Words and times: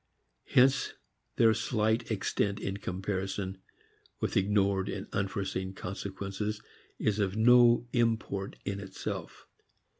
Hence 0.47 0.95
their 1.35 1.53
slight 1.53 2.09
extent 2.09 2.59
in 2.59 2.77
comparison 2.77 3.61
with 4.19 4.35
ignored 4.35 4.89
and 4.89 5.05
unforeseen 5.13 5.73
consequences 5.75 6.59
is 6.97 7.19
of 7.19 7.37
no 7.37 7.87
import 7.93 8.55
in 8.65 8.79
itself. 8.79 9.45